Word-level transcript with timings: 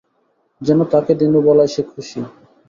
যেন 0.61 0.79
তাকে 0.93 1.11
দিনু 1.21 1.39
বলায় 1.47 1.71
সে 1.73 1.81
খুশি। 1.91 2.19